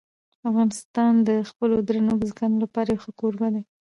[0.49, 3.63] افغانستان د خپلو درنو بزګانو لپاره یو ښه کوربه دی.